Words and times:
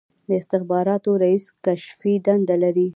د 0.27 0.29
استخباراتو 0.41 1.11
رییس 1.23 1.45
کشفي 1.65 2.13
دنده 2.25 2.55
لري 2.63 2.87